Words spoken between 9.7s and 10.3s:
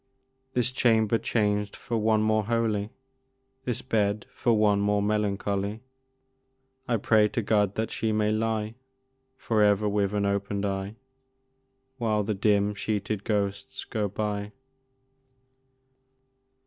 with